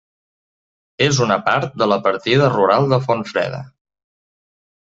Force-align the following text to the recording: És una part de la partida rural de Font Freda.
És 1.07 1.19
una 1.25 1.37
part 1.49 1.77
de 1.83 1.89
la 1.93 1.99
partida 2.09 2.49
rural 2.57 2.91
de 2.95 3.01
Font 3.07 3.23
Freda. 3.33 3.61